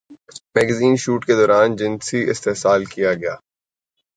magazine 0.55 0.95
shoot 1.03 1.21
کے 1.27 1.33
دوران 1.35 1.69
جنسی 1.75 2.19
استحصال 2.31 2.81
کیا 2.93 3.11
گیا 3.13 3.35